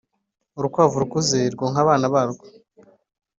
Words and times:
Urukwavu 0.57 1.01
rukuze 1.03 1.39
rwonka 1.53 1.79
abana 1.83 2.05
barwo 2.13 2.43